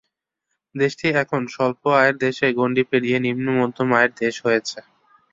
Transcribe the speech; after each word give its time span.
দেশটি 0.75 1.07
এখন 1.21 1.41
স্বল্প 1.47 1.81
আয়ের 1.99 2.15
দেশের 2.23 2.51
গণ্ডি 2.59 2.83
পেরিয়ে 2.89 3.17
নিম্ন 3.25 3.45
মধ্যম 3.59 3.89
আয়ের 3.97 4.11
দেশ 4.21 4.35
হয়েছে। 4.45 4.77